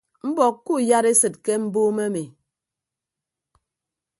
Mbọk 0.29 0.55
kuuyadesịd 0.65 1.33
ke 1.45 1.53
mbuumo 1.63 2.01
emi. 2.09 2.23